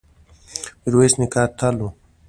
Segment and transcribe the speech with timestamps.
[0.83, 1.87] میرویس نیکه اتل و